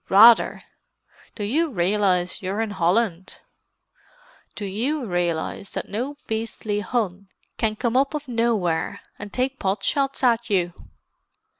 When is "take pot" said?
9.31-9.83